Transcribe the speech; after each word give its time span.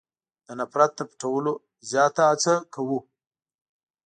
د 0.45 0.47
نفرت 0.59 0.91
تر 0.97 1.05
پټولو 1.09 1.51
زیاته 1.89 2.21
هڅه 2.29 2.53
کوو. 2.73 2.99